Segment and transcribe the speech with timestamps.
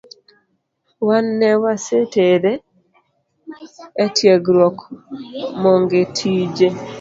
[1.07, 2.53] Wan ne wasetere
[4.05, 4.77] etiegruok
[5.61, 6.67] mong’e tije